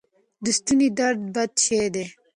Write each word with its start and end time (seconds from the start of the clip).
د 0.43 0.45
ستوني 0.57 0.87
درد 0.99 1.21
بد 1.33 1.51
شی 1.63 1.81
دی. 1.93 2.05